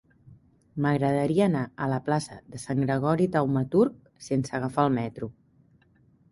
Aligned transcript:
M'agradaria 0.85 1.43
anar 1.49 1.61
a 1.87 1.91
la 1.91 1.99
plaça 2.09 2.39
de 2.55 2.63
Sant 2.65 2.83
Gregori 2.87 3.29
Taumaturg 3.37 4.11
sense 4.31 4.59
agafar 4.61 4.91
el 4.91 4.99
metro. 5.01 5.33